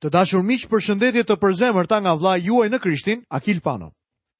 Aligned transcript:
Të 0.00 0.08
dashur 0.08 0.40
miq, 0.48 0.62
përshëndetje 0.72 1.26
të 1.28 1.34
përzemërta 1.36 1.98
nga 2.00 2.14
vlla 2.16 2.34
juaj 2.40 2.70
në 2.72 2.78
Krishtin, 2.80 3.18
Akil 3.36 3.58
Pano. 3.60 3.90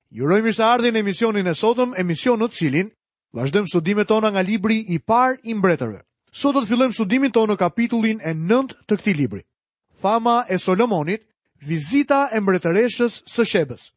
Ju 0.08 0.24
uroj 0.24 0.38
mirëseardhjen 0.46 0.94
në 0.96 1.00
emisionin 1.04 1.46
e 1.46 1.52
sotëm, 1.52 1.92
emision 2.00 2.40
në 2.40 2.48
të 2.48 2.56
cilin 2.58 2.88
vazhdojmë 3.36 3.68
studimet 3.68 4.08
tona 4.08 4.30
nga 4.32 4.40
libri 4.42 4.78
i 4.88 4.96
parë 4.98 5.36
i 5.44 5.52
mbretërve. 5.54 6.00
Sot 6.32 6.56
do 6.56 6.62
të 6.64 6.70
fillojmë 6.70 6.96
studimin 6.96 7.32
tonë 7.36 7.52
në 7.52 7.56
kapitullin 7.60 8.22
e 8.24 8.32
9 8.34 8.72
të 8.88 8.96
këtij 9.02 9.16
libri. 9.20 9.42
Fama 10.00 10.38
e 10.48 10.56
Solomonit, 10.58 11.22
vizita 11.68 12.30
e 12.32 12.40
mbretëreshës 12.40 13.20
së 13.28 13.44
Shebës. 13.52 13.90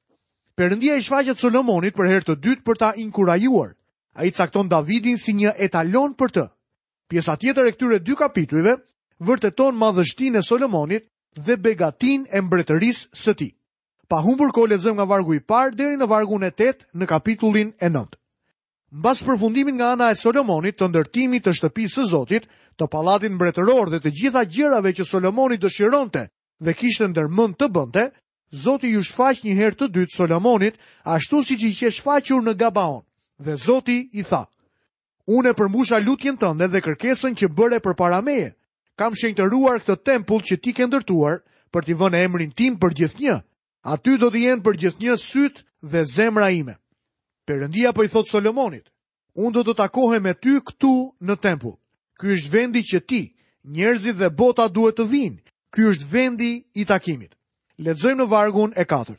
Perëndia 0.59 0.97
i 0.97 1.01
shfaqet 1.01 1.39
Solomonit 1.39 1.95
për 1.95 2.09
herë 2.11 2.27
të 2.27 2.37
dytë 2.43 2.65
për 2.67 2.79
ta 2.83 2.91
inkurajuar. 3.01 3.71
Ai 4.19 4.31
cakton 4.35 4.67
Davidin 4.69 5.17
si 5.17 5.33
një 5.33 5.55
etalon 5.63 6.11
për 6.19 6.29
të. 6.35 6.45
Pjesa 7.09 7.39
tjetër 7.39 7.65
e 7.65 7.71
këtyre 7.73 8.03
dy 8.03 8.19
kapitujve 8.19 8.75
vërteton 9.23 9.77
madhështinë 9.83 10.37
e 10.37 10.45
Solomonit 10.51 11.07
dhe 11.35 11.55
begatin 11.57 12.25
e 12.31 12.41
mbretëris 12.41 13.07
së 13.17 13.33
ti. 13.37 13.47
Pa 14.07 14.21
humbur 14.21 14.51
ko 14.51 14.65
lezëm 14.67 14.99
nga 14.99 15.05
vargu 15.07 15.33
i 15.35 15.39
parë 15.41 15.75
deri 15.75 15.95
në 15.97 16.05
vargun 16.07 16.43
e 16.43 16.51
tetë 16.51 16.85
në 16.93 17.05
kapitullin 17.09 17.71
e 17.81 17.89
nëndë. 17.89 18.17
Mbas 18.93 19.23
përfundimin 19.25 19.75
nga 19.79 19.93
ana 19.95 20.11
e 20.11 20.15
Solomonit 20.19 20.77
të 20.79 20.89
ndërtimit 20.91 21.43
të 21.47 21.53
shtëpisë 21.57 21.95
së 22.01 22.05
Zotit, 22.11 22.45
të 22.77 22.85
pallatit 22.93 23.31
mbretëror 23.33 23.89
dhe 23.89 23.99
të 24.03 24.11
gjitha 24.19 24.43
gjërave 24.45 24.91
që 24.93 25.05
Solomonit 25.09 25.63
dëshironte 25.63 26.27
dhe 26.63 26.73
kishte 26.77 27.07
ndër 27.07 27.27
të 27.59 27.69
bënte, 27.73 28.03
Zoti 28.53 28.87
ju 28.93 29.01
shfaq 29.01 29.41
një 29.43 29.53
herë 29.57 29.75
të 29.79 29.87
dytë 29.95 30.13
Solomonit, 30.15 30.77
ashtu 31.09 31.41
siç 31.43 31.61
i 31.63 31.71
që 31.73 31.89
shfaqur 31.91 32.41
në 32.45 32.53
Gabaon. 32.59 33.01
Dhe 33.41 33.55
Zoti 33.57 34.09
i 34.13 34.21
tha: 34.23 34.45
Unë 35.27 35.53
përmbusha 35.57 35.97
lutjen 36.05 36.37
tënde 36.37 36.67
dhe 36.69 36.81
kërkesën 36.85 37.33
që 37.33 37.47
bëre 37.49 37.79
për 37.81 38.21
meje 38.21 38.53
kam 38.95 39.13
ruar 39.13 39.79
këtë 39.81 40.03
tempull 40.03 40.41
që 40.45 40.55
ti 40.61 40.71
ke 40.73 40.85
ndërtuar 40.87 41.41
për 41.73 41.81
t'i 41.85 41.93
vënë 41.93 42.19
emrin 42.23 42.51
tim 42.53 42.77
për 42.77 42.93
gjithnjë. 42.93 43.35
Aty 43.83 44.17
do 44.17 44.29
të 44.29 44.37
jenë 44.37 44.63
për 44.63 44.77
gjithnjë 44.79 45.15
syt 45.19 45.63
dhe 45.81 46.05
zemra 46.05 46.49
ime. 46.53 46.75
Perëndia 47.47 47.91
po 47.93 48.03
i 48.03 48.07
thot 48.07 48.27
Solomonit, 48.29 48.85
unë 49.35 49.51
do 49.53 49.63
të 49.65 49.73
takohem 49.77 50.23
me 50.23 50.33
ty 50.33 50.59
këtu 50.63 50.91
në 51.25 51.35
tempull. 51.43 51.75
Ky 52.19 52.35
është 52.37 52.51
vendi 52.53 52.81
që 52.89 52.99
ti, 53.09 53.21
njerëzit 53.75 54.15
dhe 54.17 54.29
bota 54.29 54.67
duhet 54.71 54.95
të 54.95 55.07
vinë. 55.09 55.41
Ky 55.73 55.89
është 55.91 56.07
vendi 56.13 56.51
i 56.79 56.85
takimit. 56.85 57.33
Lexojmë 57.83 58.21
në 58.23 58.29
vargun 58.29 58.71
e 58.77 58.85
4. 58.85 59.17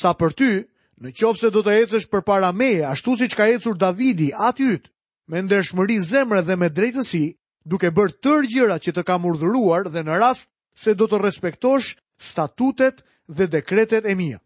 Sa 0.00 0.14
për 0.18 0.32
ty, 0.32 0.50
në 0.98 1.12
qofë 1.12 1.38
se 1.38 1.50
do 1.54 1.62
të 1.62 1.76
ecësh 1.84 2.08
për 2.10 2.24
para 2.24 2.50
meje, 2.52 2.86
ashtu 2.88 3.14
si 3.20 3.28
që 3.28 3.36
ka 3.36 3.48
ecur 3.52 3.76
Davidi 3.78 4.32
aty 4.48 4.80
me 5.28 5.40
ndershmëri 5.44 6.00
zemre 6.02 6.40
dhe 6.42 6.56
me 6.58 6.68
drejtësi, 6.72 7.22
duke 7.64 7.90
bërë 7.96 8.16
tërë 8.22 8.48
gjërat 8.52 8.84
që 8.84 8.92
të 8.96 9.04
kam 9.08 9.24
urdhëruar 9.28 9.88
dhe 9.90 10.02
në 10.04 10.18
rast 10.20 10.50
se 10.78 10.94
do 10.94 11.08
të 11.08 11.20
respektosh 11.22 11.94
statutet 12.28 13.02
dhe 13.28 13.46
dekretet 13.48 14.06
e 14.06 14.14
mia. 14.14 14.38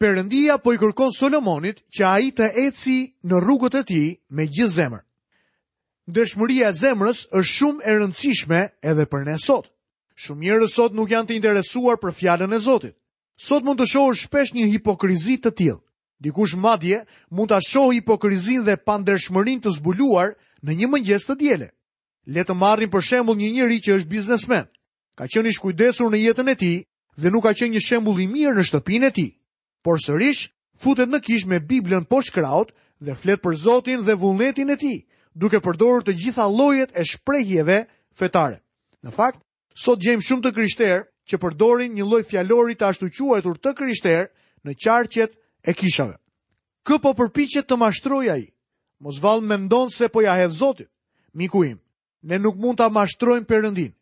Perëndia 0.00 0.56
po 0.62 0.72
i 0.72 0.78
kërkon 0.80 1.12
Solomonit 1.12 1.82
që 1.92 2.04
ai 2.08 2.30
të 2.32 2.46
eci 2.66 2.98
në 3.26 3.42
rrugët 3.42 3.74
e 3.82 3.82
tij 3.84 4.08
me 4.30 4.46
gjithë 4.48 4.74
zemër. 4.78 5.02
Dëshmëria 6.10 6.70
e 6.72 6.76
zemrës 6.80 7.26
është 7.36 7.50
shumë 7.52 7.84
e 7.84 7.96
rëndësishme 7.98 8.60
edhe 8.90 9.04
për 9.06 9.26
ne 9.28 9.36
sot. 9.38 9.68
Shumë 10.20 10.46
njerëz 10.46 10.72
sot 10.72 10.96
nuk 10.96 11.12
janë 11.12 11.28
të 11.28 11.36
interesuar 11.36 12.00
për 12.00 12.12
fjalën 12.16 12.54
e 12.54 12.58
Zotit. 12.60 12.96
Sot 13.40 13.64
mund 13.64 13.80
të 13.80 13.86
shohësh 13.88 14.24
shpesh 14.26 14.50
një 14.52 14.66
hipokrizi 14.74 15.36
të 15.40 15.52
tillë. 15.56 15.78
Dikush 16.20 16.56
madje 16.60 17.02
mund 17.32 17.48
ta 17.48 17.60
shohë 17.64 17.94
hipokrizin 18.00 18.64
dhe 18.66 18.76
pandershmërinë 18.84 19.62
të 19.64 19.70
zbuluar 19.78 20.34
në 20.60 20.72
një 20.80 20.90
mëngjes 20.92 21.28
të 21.28 21.36
diele. 21.40 21.70
Le 22.28 22.44
të 22.44 22.52
marrim 22.54 22.90
për 22.92 23.00
shembull 23.04 23.38
një 23.38 23.50
njeri 23.54 23.78
që 23.80 23.94
është 23.98 24.08
biznesmen. 24.10 24.66
Ka 25.16 25.26
qenë 25.30 25.48
i 25.48 25.56
shkujdesur 25.56 26.10
në 26.12 26.18
jetën 26.26 26.48
e 26.48 26.54
tij 26.54 26.76
dhe 27.16 27.30
nuk 27.32 27.44
ka 27.44 27.52
qenë 27.56 27.72
një 27.76 27.80
shembull 27.84 28.20
i 28.20 28.26
mirë 28.28 28.58
në 28.58 28.64
shtëpinë 28.68 29.06
e 29.06 29.10
tij. 29.16 29.30
Por 29.84 29.98
sërish 30.04 30.50
futet 30.76 31.08
në 31.08 31.20
kish 31.24 31.46
me 31.48 31.58
Biblën 31.60 32.04
poshtë 32.10 32.34
kraut 32.40 32.72
dhe 33.00 33.16
flet 33.16 33.40
për 33.40 33.54
Zotin 33.56 34.04
dhe 34.04 34.16
vullnetin 34.20 34.70
e 34.70 34.76
tij, 34.76 34.98
duke 35.34 35.60
përdorur 35.64 36.04
të 36.04 36.14
gjitha 36.20 36.44
llojet 36.52 36.92
e 36.92 37.02
shprehjeve 37.08 37.78
fetare. 38.12 38.60
Në 39.02 39.10
fakt, 39.16 39.40
sot 39.72 40.00
gjejmë 40.04 40.20
shumë 40.26 40.42
të 40.44 40.52
krishterë 40.56 40.98
që 41.28 41.38
përdorin 41.40 41.96
një 41.96 42.04
lloj 42.04 42.22
fjalori 42.28 42.76
të 42.76 42.88
ashtu 42.92 43.08
quajtur 43.16 43.56
të 43.64 43.70
krishterë 43.80 44.28
në 44.64 44.72
qarqet 44.76 45.32
e 45.64 45.72
kishave. 45.74 46.16
Kë 46.84 46.96
po 47.00 47.14
përpiqet 47.16 47.64
të 47.68 47.76
mashtrojë 47.80 48.30
ai? 48.32 48.44
Mos 49.00 49.16
vallë 49.24 49.46
mendon 49.48 49.88
se 49.90 50.08
po 50.12 50.20
ja 50.20 50.36
hedh 50.36 50.52
Zotit. 50.52 50.88
Miku 51.32 51.64
im, 51.64 51.78
ne 52.22 52.38
nuk 52.38 52.56
mund 52.56 52.78
ta 52.78 52.88
mashtrojmë 52.90 53.46
Perëndin. 53.48 53.92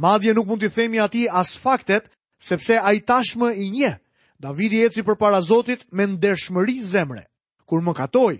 Madje 0.00 0.34
nuk 0.34 0.46
mund 0.46 0.60
t'i 0.62 0.70
themi 0.70 0.98
atij 1.00 1.28
as 1.30 1.58
faktet, 1.58 2.08
sepse 2.40 2.78
ai 2.78 2.98
tashmë 3.00 3.48
i 3.56 3.66
njeh. 3.70 3.96
Davidi 4.40 4.82
eci 4.86 5.02
përpara 5.02 5.42
Zotit 5.42 5.84
me 5.96 6.06
ndershmëri 6.06 6.76
zemre. 6.82 7.22
Kur 7.66 7.80
mëkatoi, 7.82 8.36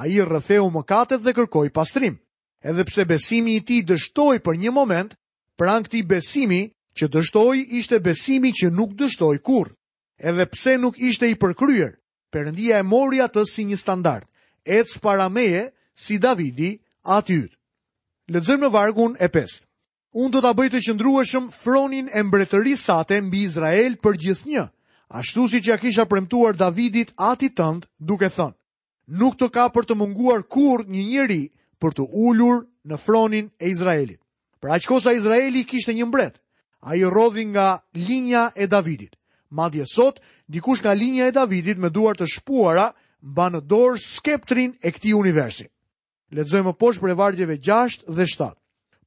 ai 0.00 0.08
më 0.08 0.70
mëkatet 0.76 1.20
dhe 1.24 1.32
kërkoi 1.32 1.70
pastrim. 1.70 2.16
Edhe 2.62 2.84
pse 2.84 3.02
besimi 3.08 3.52
i 3.56 3.60
tij 3.66 3.82
dështoi 3.88 4.38
për 4.44 4.54
një 4.60 4.70
moment, 4.70 5.14
pran 5.58 5.82
këtij 5.82 6.06
besimi 6.06 6.62
që 6.96 7.06
dështoi 7.14 7.58
ishte 7.78 7.98
besimi 8.00 8.50
që 8.52 8.70
nuk 8.70 8.92
dështoi 9.00 9.38
kur, 9.40 9.66
Edhe 10.20 10.44
pse 10.52 10.76
nuk 10.78 10.98
ishte 10.98 11.26
i 11.28 11.34
përkryer, 11.40 11.96
Perëndia 12.32 12.78
e 12.78 12.82
mori 12.92 13.18
atë 13.20 13.42
si 13.48 13.64
një 13.64 13.76
standard, 13.76 14.26
ec 14.64 14.86
para 15.02 15.28
meje 15.28 15.72
si 15.94 16.18
Davidi 16.20 16.80
aty. 17.02 17.40
Të. 17.48 17.59
Lexojmë 18.30 18.62
në 18.68 18.68
vargun 18.70 19.16
e 19.18 19.26
5. 19.26 19.56
Unë 20.14 20.30
do 20.36 20.40
ta 20.44 20.52
bëj 20.54 20.68
të 20.70 20.80
qëndrueshëm 20.86 21.46
fronin 21.54 22.06
e 22.14 22.20
mbretërisë 22.22 22.84
sate 22.88 23.16
mbi 23.26 23.40
Izrael 23.46 23.96
për 24.04 24.18
gjithnjë, 24.22 24.62
ashtu 25.20 25.48
siç 25.50 25.66
ja 25.70 25.76
kisha 25.82 26.04
premtuar 26.12 26.54
Davidit 26.60 27.10
atit 27.30 27.56
tënd, 27.58 27.88
duke 27.98 28.28
thënë: 28.36 28.54
Nuk 29.22 29.34
të 29.40 29.48
ka 29.56 29.64
për 29.74 29.88
të 29.88 29.96
munguar 30.02 30.44
kurrë 30.54 30.86
një 30.94 31.02
njeri 31.08 31.40
për 31.82 31.96
të 31.98 32.06
ulur 32.26 32.60
në 32.92 33.00
fronin 33.06 33.50
e 33.58 33.72
Izraelit. 33.74 34.22
Pra 34.62 34.76
aq 34.78 34.86
kosa 34.92 35.16
Izraeli 35.18 35.64
kishte 35.72 35.90
një 35.98 36.06
mbret, 36.12 36.38
a 36.86 36.94
i 36.94 37.46
nga 37.50 37.68
linja 37.98 38.44
e 38.54 38.66
Davidit. 38.76 39.18
Madje 39.50 39.86
sot, 39.96 40.22
dikush 40.46 40.84
nga 40.84 40.94
linja 40.94 41.26
e 41.26 41.32
Davidit 41.40 41.78
me 41.82 41.90
duar 41.90 42.14
të 42.14 42.30
shpuara, 42.36 42.92
ba 43.20 43.50
në 43.50 43.60
dorë 43.74 43.98
skeptrin 44.06 44.78
e 44.86 44.92
këti 44.94 45.18
universit. 45.18 45.72
Ledzoj 46.36 46.62
më 46.62 46.72
poshë 46.78 47.02
për 47.02 47.10
e 47.12 47.16
vargjeve 47.18 47.56
6 47.66 48.04
dhe 48.14 48.26
7. 48.30 48.54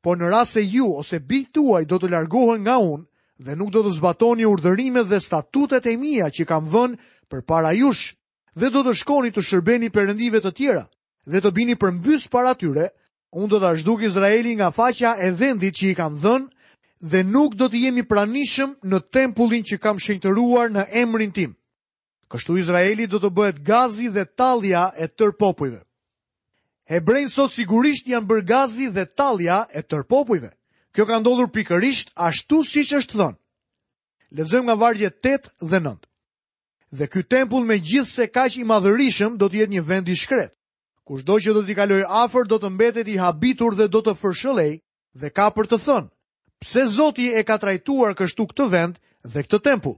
Po 0.03 0.15
në 0.15 0.29
rase 0.33 0.59
se 0.59 0.61
ju 0.67 0.89
ose 0.99 1.19
bitë 1.23 1.53
tuaj 1.55 1.83
do 1.87 1.99
të 1.99 2.09
largohen 2.11 2.63
nga 2.65 2.75
unë 2.83 3.05
dhe 3.45 3.55
nuk 3.55 3.69
do 3.71 3.83
të 3.85 3.93
zbatoni 3.99 4.45
urdërime 4.49 5.03
dhe 5.07 5.19
statutet 5.23 5.85
e 5.87 5.93
mija 6.01 6.27
që 6.27 6.45
kam 6.49 6.67
vënë 6.73 6.99
për 7.31 7.45
para 7.47 7.71
jush 7.79 8.11
dhe 8.59 8.69
do 8.75 8.81
të 8.83 8.93
shkoni 9.01 9.31
të 9.35 9.41
shërbeni 9.49 9.87
rëndive 9.95 10.41
të 10.43 10.51
tjera 10.59 10.83
dhe 11.31 11.39
të 11.39 11.51
bini 11.55 11.75
për 11.79 11.91
mbys 12.01 12.27
para 12.27 12.51
tyre, 12.59 12.89
unë 13.31 13.47
do 13.53 13.57
të 13.63 13.69
ashduk 13.71 14.03
Izraeli 14.03 14.55
nga 14.59 14.71
faqa 14.75 15.15
e 15.23 15.31
vendit 15.39 15.73
që 15.79 15.85
i 15.89 15.95
kam 16.03 16.19
dhënë 16.19 16.47
dhe 17.13 17.23
nuk 17.31 17.55
do 17.59 17.71
të 17.71 17.81
jemi 17.87 18.03
pranishëm 18.11 18.75
në 18.83 18.99
tempullin 19.15 19.63
që 19.63 19.79
kam 19.83 19.95
shenjtëruar 19.99 20.75
në 20.75 20.83
emrin 21.05 21.31
tim. 21.31 21.55
Kështu 22.31 22.59
Izraeli 22.59 23.07
do 23.07 23.19
të 23.23 23.31
bëhet 23.31 23.63
gazi 23.67 24.11
dhe 24.11 24.27
talja 24.39 24.89
e 25.03 25.07
tër 25.07 25.31
popujve. 25.39 25.79
Hebrejnë 26.93 27.31
sot 27.33 27.53
sigurisht 27.55 28.09
janë 28.11 28.27
bërgazi 28.29 28.85
dhe 28.93 29.05
talja 29.19 29.61
e 29.73 29.81
tërpopujve. 29.91 30.49
Kjo 30.93 31.05
ka 31.09 31.17
ndodhur 31.23 31.49
pikërisht 31.55 32.11
ashtu 32.27 32.59
si 32.69 32.83
që 32.89 32.99
është 33.01 33.17
thënë. 33.21 33.39
Lezëm 34.37 34.67
nga 34.67 34.75
vargje 34.83 35.09
8 35.29 35.49
dhe 35.71 35.79
9. 35.85 35.95
Dhe 36.97 37.07
kjo 37.09 37.23
tempull 37.33 37.65
me 37.65 37.79
gjithë 37.87 38.09
se 38.13 38.27
ka 38.35 38.43
që 38.51 38.61
i 38.61 38.67
madhërishëm 38.71 39.39
do 39.41 39.49
të 39.49 39.63
jetë 39.63 39.73
një 39.77 39.83
vend 39.93 40.09
i 40.09 40.15
shkret. 40.25 40.53
do 41.27 41.33
që 41.43 41.51
do 41.57 41.61
t'i 41.65 41.75
kaloj 41.75 42.03
afer, 42.23 42.43
do 42.51 42.57
të 42.61 42.69
mbetet 42.75 43.07
i 43.13 43.17
habitur 43.23 43.71
dhe 43.79 43.87
do 43.93 43.99
të 44.05 44.13
fërshëlej 44.21 44.73
dhe 45.19 45.29
ka 45.37 45.47
për 45.55 45.65
të 45.67 45.77
thënë. 45.85 46.09
Pse 46.61 46.81
Zoti 46.95 47.27
e 47.33 47.41
ka 47.49 47.57
trajtuar 47.63 48.13
kështu 48.17 48.43
këtë 48.49 48.65
vend 48.75 48.95
dhe 49.33 49.41
këtë 49.43 49.59
tempull? 49.65 49.97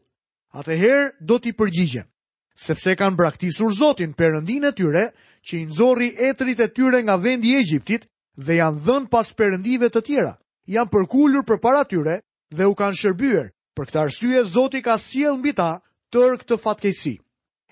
Atëherë 0.60 1.12
do 1.30 1.36
t'i 1.42 1.52
përgjigjen 1.60 2.08
sepse 2.56 2.96
kanë 2.98 3.18
braktisur 3.20 3.74
Zotin 3.76 4.14
përëndin 4.16 4.64
e 4.70 4.72
tyre, 4.76 5.06
që 5.46 5.54
i 5.60 5.66
nëzori 5.68 6.10
etrit 6.30 6.60
e 6.60 6.68
tyre 6.72 7.02
nga 7.04 7.18
vendi 7.20 7.52
i 7.54 7.60
Egjiptit 7.60 8.08
dhe 8.40 8.56
janë 8.60 8.80
dhënë 8.86 9.10
pas 9.12 9.28
perëndive 9.36 9.92
të 9.92 10.02
tjera. 10.02 10.34
Janë 10.68 10.90
përkulur 10.92 11.44
përpara 11.46 11.84
tyre 11.86 12.22
dhe 12.50 12.66
u 12.68 12.74
kanë 12.74 12.98
shërbyer. 13.00 13.52
Për 13.76 13.86
këtë 13.90 14.02
arsye 14.02 14.44
Zoti 14.48 14.82
ka 14.82 14.96
siel 14.98 15.38
mbi 15.38 15.52
ta 15.54 15.82
tërë 16.16 16.40
këtë 16.42 16.58
fatkeqësi. 16.64 17.16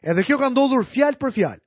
Edhe 0.03 0.23
kjo 0.27 0.37
ka 0.37 0.51
ndodhur 0.51 0.83
fjalë 0.85 1.17
për 1.17 1.31
fjalë. 1.31 1.61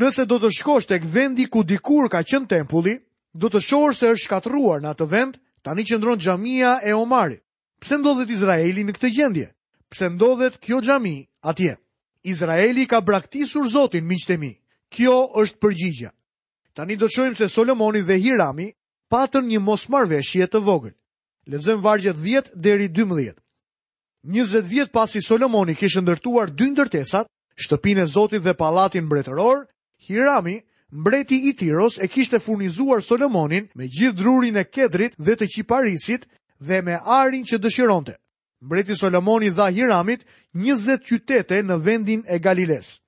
Nëse 0.00 0.26
do 0.26 0.38
të 0.42 0.50
shkosh 0.58 0.90
tek 0.90 1.06
vendi 1.06 1.46
ku 1.46 1.62
dikur 1.64 2.10
ka 2.10 2.22
qenë 2.22 2.50
tempulli, 2.50 2.98
do 3.34 3.46
të 3.46 3.62
shohësh 3.62 3.98
se 4.02 4.10
është 4.10 4.24
shkatruar 4.26 4.82
në 4.82 4.90
atë 4.90 5.06
vend, 5.06 5.36
tani 5.62 5.86
qëndron 5.86 6.18
xhamia 6.18 6.80
e 6.82 6.92
Omarit. 6.94 7.44
Pse 7.80 7.96
ndodhet 7.98 8.30
Izraeli 8.30 8.82
në 8.84 8.92
këtë 8.98 9.10
gjendje? 9.14 9.46
Pse 9.90 10.10
ndodhet 10.10 10.58
kjo 10.58 10.82
xhami 10.82 11.16
atje? 11.42 11.78
Izraeli 12.24 12.84
ka 12.86 13.00
braktisur 13.00 13.64
Zotin, 13.68 14.04
miqtë 14.06 14.36
mi. 14.40 14.52
Kjo 14.92 15.16
është 15.42 15.60
përgjigja. 15.62 16.10
Tani 16.74 16.96
do 16.96 17.06
të 17.08 17.14
shohim 17.14 17.34
se 17.34 17.48
Solomoni 17.48 18.00
dhe 18.02 18.18
Hirami 18.22 18.72
patën 19.10 19.46
një 19.48 19.60
mosmarrveshje 19.60 20.46
të 20.48 20.60
vogël. 20.66 20.94
Lexojmë 21.50 21.82
vargjet 21.82 22.16
10 22.18 22.50
deri 22.54 22.88
12. 22.88 23.34
20 24.30 24.68
vjet 24.68 24.90
pasi 24.92 25.22
Solomoni 25.22 25.74
kishte 25.74 26.02
ndërtuar 26.02 26.50
dy 26.52 26.68
ndërtesat, 26.74 27.30
shtëpinë 27.64 28.02
e 28.02 28.06
Zotit 28.12 28.42
dhe 28.44 28.54
pallatin 28.54 29.06
mbretëror, 29.08 29.64
Hirami, 30.06 30.60
mbreti 30.92 31.38
i 31.48 31.54
Tiros, 31.56 31.98
e 31.98 32.06
kishte 32.08 32.40
furnizuar 32.40 33.00
Solomonin 33.02 33.70
me 33.74 33.86
gjithë 33.88 34.16
drurin 34.18 34.56
e 34.60 34.64
kedrit 34.64 35.16
dhe 35.18 35.34
të 35.38 35.46
qiparisit 35.54 36.26
dhe 36.60 36.82
me 36.82 36.98
arin 37.18 37.44
që 37.46 37.58
dëshironte. 37.62 38.16
Mbreti 38.60 38.94
Solomoni 38.96 39.50
dha 39.50 39.70
Hiramit 39.72 40.24
20 40.54 41.00
qytete 41.06 41.60
në 41.62 41.76
vendin 41.84 42.22
e 42.26 42.40
Galiles. 42.42 42.98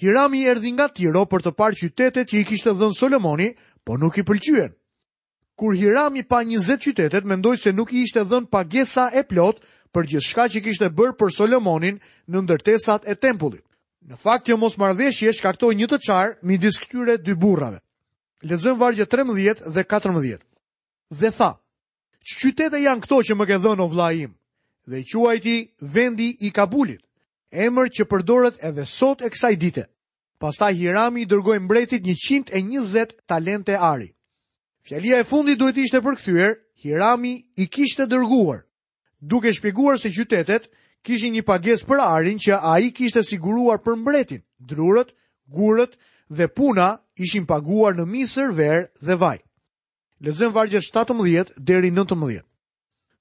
Hirami 0.00 0.40
erdi 0.50 0.72
nga 0.74 0.88
Tiro 0.90 1.22
për 1.30 1.44
të 1.44 1.52
parë 1.54 1.78
qytetet 1.78 2.32
që 2.32 2.40
i 2.40 2.46
kishte 2.48 2.72
dhënë 2.74 2.96
Solomoni, 2.98 3.52
po 3.86 3.94
nuk 3.98 4.18
i 4.18 4.24
pëlqyen. 4.26 4.72
Kur 5.54 5.78
Hirami 5.78 6.24
pa 6.26 6.42
20 6.42 6.82
qytetet, 6.82 7.24
mendoj 7.24 7.54
se 7.62 7.70
nuk 7.72 7.92
i 7.94 8.02
ishte 8.02 8.24
dhënë 8.26 8.50
pagesa 8.50 9.06
e 9.14 9.22
plot 9.22 9.62
për 9.94 10.08
gjithë 10.10 10.26
shka 10.26 10.48
që 10.50 10.64
kishte 10.66 10.90
bërë 10.90 11.14
për 11.14 11.30
Solomonin 11.38 12.00
në 12.26 12.42
ndërtesat 12.42 13.06
e 13.06 13.14
tempullit. 13.14 13.62
Në 14.10 14.18
fakt, 14.18 14.48
kjo 14.50 14.58
mos 14.60 14.74
mardheshje 14.78 15.30
shkaktoj 15.32 15.70
një 15.78 15.86
të 15.88 15.98
qarë 16.08 16.34
mi 16.42 16.58
diskëtyre 16.58 17.14
dy 17.22 17.38
burrave. 17.38 17.78
Lexojmë 18.44 18.80
vargje 18.82 19.06
13 19.06 19.70
dhe 19.72 19.84
14. 19.86 20.40
Dhe 21.20 21.30
tha, 21.38 21.52
që 22.20 22.32
qytete 22.42 22.82
janë 22.82 23.04
këto 23.06 23.22
që 23.30 23.38
më 23.38 23.46
ke 23.48 23.62
dhënë 23.62 23.80
o 23.80 23.86
vllai 23.94 24.14
im 24.26 24.34
dhe 24.86 25.00
i 25.00 25.04
quajti 25.04 25.70
vendi 25.80 26.28
i 26.40 26.50
Kabulit, 26.52 27.00
emër 27.52 27.88
që 27.94 28.04
përdoret 28.10 28.56
edhe 28.68 28.84
sot 28.86 29.22
e 29.22 29.28
kësaj 29.32 29.54
dite. 29.58 29.84
Pastaj 30.42 30.74
Hirami 30.76 31.22
i 31.24 31.28
dërgoi 31.30 31.60
mbretit 31.64 32.02
120 32.04 33.14
talente 33.28 33.76
ari. 33.80 34.10
Fjallia 34.84 35.18
e 35.18 35.24
fundit 35.24 35.58
duhet 35.58 35.76
ishte 35.78 36.00
përkthyer, 36.04 36.56
Hirami 36.84 37.34
i 37.56 37.66
kishte 37.68 38.04
dërguar, 38.06 38.64
duke 39.20 39.52
shpjeguar 39.52 39.96
se 39.98 40.10
qytetet 40.12 40.68
kishin 41.04 41.32
një 41.32 41.42
pagesë 41.42 41.86
për 41.88 41.98
arin 42.02 42.38
që 42.38 42.58
ai 42.72 42.90
kishte 42.92 43.22
siguruar 43.24 43.78
për 43.80 43.96
mbretin. 43.96 44.42
Drurët, 44.68 45.14
gurët 45.48 45.96
dhe 46.28 46.48
puna 46.56 46.98
ishin 47.16 47.46
paguar 47.46 47.94
në 47.96 48.04
misër, 48.06 48.52
verë 48.52 48.90
dhe 49.00 49.16
vaj. 49.20 49.38
Lexojmë 50.24 50.54
vargjet 50.54 50.84
17 50.84 51.54
deri 51.56 51.90
19. 51.90 52.42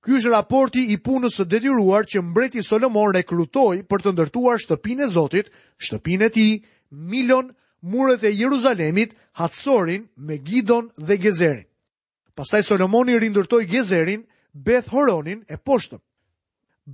Ky 0.04 0.18
është 0.20 0.32
raporti 0.36 0.82
i 0.92 0.98
punës 1.00 1.38
së 1.40 1.46
detyruar 1.48 2.04
që 2.12 2.20
mbreti 2.28 2.62
Solomon 2.68 3.14
rekrutoi 3.16 3.86
për 3.88 4.02
të 4.04 4.12
ndërtuar 4.18 4.60
shtëpinë 4.60 5.06
e 5.06 5.08
Zotit, 5.14 5.52
shtëpinë 5.80 6.26
e 6.26 6.30
tij, 6.36 6.50
Milon, 6.92 7.54
muret 7.80 8.26
e 8.28 8.34
Jeruzalemit, 8.36 9.14
Hatsorin, 9.40 10.04
Megidon 10.28 10.90
dhe 11.08 11.16
Gezerin. 11.24 11.70
Pastaj 12.36 12.66
Solomon 12.68 13.10
i 13.10 13.16
rindërtoi 13.24 13.68
Gezerin, 13.72 14.26
Beth 14.54 14.92
Horonin 14.92 15.46
e 15.48 15.56
poshtëm. 15.58 16.02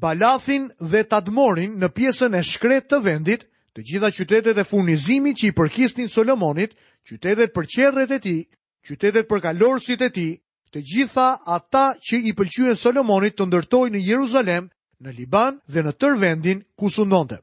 Balathin 0.04 0.70
dhe 0.78 1.02
Tadmorin 1.10 1.80
në 1.82 1.90
pjesën 1.98 2.38
e 2.38 2.44
shkretë 2.46 2.92
të 2.94 3.00
vendit, 3.08 3.48
të 3.74 3.88
gjitha 3.90 4.12
qytetet 4.20 4.62
e 4.62 4.68
furnizimit 4.70 5.42
që 5.42 5.50
i 5.50 5.56
përkisnin 5.58 6.14
Solomonit, 6.14 6.78
qytetet 7.10 7.58
për 7.58 7.72
qerrret 7.76 8.12
e 8.12 8.22
tij, 8.28 8.40
qytetet 8.86 9.26
për 9.30 9.42
kalorësit 9.48 10.06
e 10.08 10.12
tij, 10.14 10.32
të 10.74 10.81
gjitha 10.86 11.27
ata 11.50 11.86
që 11.98 12.16
i 12.30 12.33
pëlqyen 12.38 12.77
Solomonit 12.77 13.36
të 13.39 13.45
ndërtojnë 13.50 13.98
në 13.98 14.01
Jeruzalem, 14.06 14.68
në 15.01 15.13
Liban 15.18 15.57
dhe 15.68 15.83
në 15.86 15.94
tërë 15.98 16.19
vendin 16.21 16.60
ku 16.77 16.89
sundonte. 16.94 17.39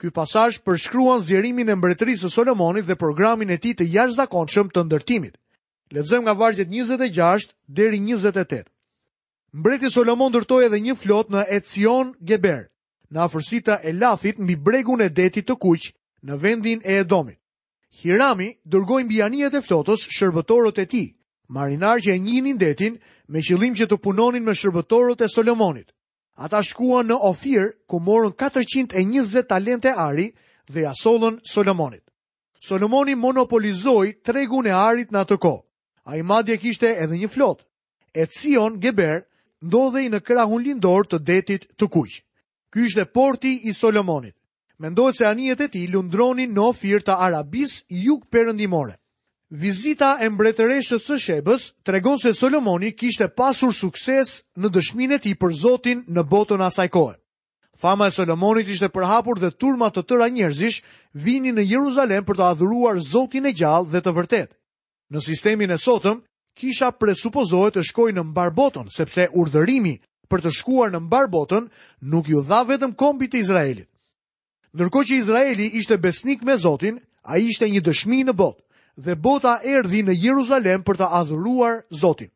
Ky 0.00 0.10
pasazh 0.12 0.58
përshkruan 0.66 1.22
zjerimin 1.24 1.68
e 1.70 1.76
mbretërisë 1.78 2.26
së 2.26 2.32
Solomonit 2.34 2.86
dhe 2.88 2.98
programin 3.00 3.50
e 3.50 3.56
tij 3.58 3.76
të 3.78 3.86
jashtëzakonshëm 3.94 4.68
të 4.74 4.82
ndërtimit. 4.88 5.34
Lexojmë 5.94 6.26
nga 6.26 6.34
vargjet 6.34 6.68
26 6.72 7.54
deri 7.70 8.00
28. 8.02 8.64
Mbreti 9.54 9.90
Solomon 9.92 10.32
ndërtoi 10.34 10.66
edhe 10.66 10.80
një 10.82 10.96
flot 11.00 11.30
në 11.30 11.46
Ecion 11.56 12.10
Geber, 12.20 12.66
në 13.12 13.18
afërsita 13.24 13.78
e 13.86 13.92
Lafit 13.94 14.38
mbi 14.42 14.56
bregun 14.58 15.00
e 15.00 15.08
detit 15.08 15.46
të 15.48 15.56
kuq, 15.62 15.86
në 16.26 16.34
vendin 16.42 16.82
e 16.84 16.98
Edomit. 17.04 17.38
Hirami 18.02 18.50
dërgoi 18.66 19.04
mbi 19.06 19.22
anijet 19.24 19.54
e 19.54 19.62
flotës 19.64 20.08
shërbëtorët 20.12 20.82
e 20.82 20.86
tij 20.86 21.06
marinar 21.48 22.00
që 22.00 22.10
e 22.14 22.18
njinin 22.18 22.58
detin 22.60 22.98
me 23.28 23.40
qëllim 23.40 23.74
që 23.78 23.86
të 23.88 23.98
punonin 24.02 24.44
me 24.44 24.54
shërbëtorët 24.54 25.22
e 25.24 25.28
Solomonit. 25.28 25.92
Ata 26.36 26.62
shkuan 26.62 27.06
në 27.08 27.16
Ofir 27.30 27.70
ku 27.88 28.00
morën 28.00 28.32
420 28.36 29.46
talente 29.48 29.92
ari 29.94 30.32
dhe 30.72 30.80
ja 30.86 30.92
solën 31.02 31.38
Solomonit. 31.52 32.02
Solomoni 32.66 33.14
monopolizoi 33.14 34.14
tregun 34.26 34.66
e 34.66 34.70
arit 34.74 35.10
në 35.12 35.18
atë 35.20 35.38
kohë. 35.42 35.62
Ai 36.10 36.22
madje 36.22 36.56
kishte 36.58 36.90
edhe 37.02 37.16
një 37.16 37.28
flotë. 37.28 37.64
Ecion 38.24 38.80
Geber 38.82 39.22
ndodhej 39.62 40.06
në 40.08 40.20
krahun 40.26 40.62
lindor 40.64 41.06
të 41.08 41.18
detit 41.28 41.66
të 41.78 41.88
kuq. 41.92 42.14
Ky 42.72 42.78
ishte 42.88 43.04
porti 43.06 43.52
i 43.68 43.72
Solomonit. 43.74 44.34
Mendohet 44.78 45.16
se 45.16 45.24
anijet 45.24 45.60
e 45.60 45.68
tij 45.68 45.88
lundronin 45.92 46.52
në 46.52 46.60
Ofir 46.62 47.00
të 47.00 47.14
i 47.56 48.04
Jug 48.06 48.26
Perëndimore. 48.30 48.94
Vizita 49.46 50.16
e 50.18 50.26
mbretëreshës 50.26 51.04
së 51.06 51.16
Shebës 51.22 51.64
tregon 51.86 52.18
se 52.18 52.32
Solomoni 52.34 52.88
kishte 52.98 53.28
pasur 53.30 53.70
sukses 53.70 54.40
në 54.58 54.72
dëshminë 54.74 55.14
e 55.14 55.18
tij 55.22 55.36
për 55.38 55.52
Zotin 55.54 56.00
në 56.10 56.24
botën 56.26 56.62
asaj 56.66 56.88
kohe. 56.90 57.14
Fama 57.76 58.08
e 58.08 58.10
Solomonit 58.16 58.66
ishte 58.72 58.88
përhapur 58.90 59.38
dhe 59.38 59.52
turma 59.54 59.86
të 59.94 60.02
tëra 60.08 60.26
njerëzish 60.34 60.80
vinin 61.22 61.54
në 61.60 61.66
Jeruzalem 61.70 62.24
për 62.26 62.36
të 62.40 62.44
adhuruar 62.48 62.98
Zotin 63.06 63.46
e 63.46 63.52
gjallë 63.54 63.90
dhe 63.92 64.02
të 64.02 64.14
vërtet. 64.18 64.50
Në 65.14 65.22
sistemin 65.26 65.70
e 65.70 65.78
sotëm, 65.78 66.24
kisha 66.58 66.90
presupozohet 66.98 67.78
të 67.78 67.86
shkojë 67.86 68.16
në 68.18 68.24
mbar 68.32 68.50
botën, 68.56 68.90
sepse 68.90 69.28
urdhërimi 69.30 69.94
për 70.26 70.42
të 70.42 70.50
shkuar 70.58 70.90
në 70.90 71.04
mbar 71.06 71.30
botën 71.30 71.68
nuk 72.02 72.26
ju 72.32 72.42
dha 72.42 72.64
vetëm 72.66 72.96
kombit 72.98 73.36
të 73.36 73.44
Izraelit. 73.46 73.86
Ndërkohë 74.74 75.06
që 75.10 75.20
Izraeli 75.22 75.70
ishte 75.78 76.00
besnik 76.02 76.42
me 76.42 76.58
Zotin, 76.58 76.98
ai 77.22 77.44
ishte 77.52 77.70
një 77.70 77.84
dëshmi 77.86 78.24
në 78.26 78.32
botë 78.34 78.65
dhe 78.96 79.14
bota 79.14 79.56
erdi 79.64 80.00
në 80.06 80.14
Jeruzalem 80.16 80.82
për 80.82 80.96
të 81.00 81.08
adhuruar 81.20 81.82
Zotin. 81.90 82.30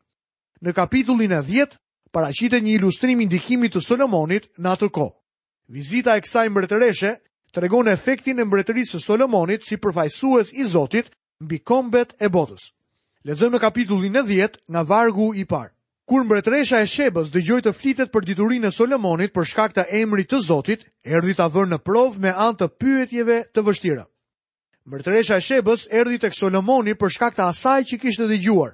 Në 0.61 0.73
kapitullin 0.77 1.33
e 1.33 1.41
10, 1.41 1.73
paraqitet 2.13 2.61
një 2.61 2.75
ilustrim 2.77 3.19
i 3.21 3.25
ndikimit 3.25 3.73
të 3.75 3.81
Solomonit 3.81 4.47
në 4.61 4.69
atë 4.75 4.91
kohë. 4.93 5.17
Vizita 5.71 6.17
e 6.17 6.21
kësaj 6.21 6.45
mbretëreshe 6.51 7.15
tregon 7.55 7.87
efektin 7.87 8.39
e 8.39 8.45
mbretërisë 8.45 8.99
së 8.99 9.03
Solomonit 9.07 9.65
si 9.65 9.77
përfaqësues 9.81 10.53
i 10.53 10.65
Zotit 10.67 11.09
mbi 11.41 11.57
kombet 11.65 12.13
e 12.21 12.29
botës. 12.29 12.69
Lexojmë 13.25 13.55
në 13.57 13.61
kapitullin 13.61 14.17
e 14.17 14.23
10 14.27 14.59
nga 14.71 14.83
vargu 14.83 15.31
i 15.35 15.45
parë. 15.45 15.73
Kur 16.09 16.25
mbretëresha 16.25 16.81
e 16.81 16.87
Shebës 16.89 17.29
dëgjoi 17.31 17.61
të 17.65 17.73
flitet 17.77 18.09
për 18.11 18.25
diturinë 18.27 18.67
e 18.67 18.73
Solomonit 18.75 19.31
për 19.33 19.45
shkak 19.47 19.73
të 19.77 19.85
emrit 20.01 20.27
të 20.31 20.39
Zotit, 20.43 20.85
erdhi 21.05 21.33
ta 21.37 21.47
vënë 21.47 21.71
në 21.77 21.77
provë 21.87 22.19
me 22.19 22.33
anë 22.35 22.57
të 22.61 22.67
pyetjeve 22.81 23.37
të 23.53 23.63
vështira. 23.65 24.05
Mërtëresha 24.89 25.37
e 25.37 25.43
Shebës 25.45 25.83
erdhi 25.93 26.17
tek 26.17 26.33
Solomoni 26.33 26.95
për 26.97 27.11
shkak 27.13 27.35
të 27.37 27.43
asaj 27.51 27.83
që 27.91 27.97
kishte 28.01 28.25
dëgjuar. 28.31 28.71